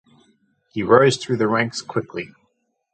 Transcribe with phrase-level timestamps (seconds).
[0.71, 2.29] He rose through the ranks quickly.